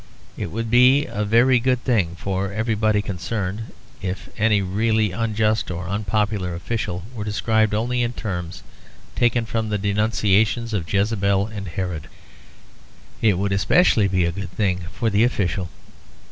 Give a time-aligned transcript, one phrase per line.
[0.35, 5.87] It would be a very good thing for everybody concerned if any really unjust or
[5.87, 8.63] unpopular official were described only in terms
[9.15, 12.07] taken from the denunciations of Jezebel and Herod.
[13.21, 15.69] It would especially be a good thing for the official.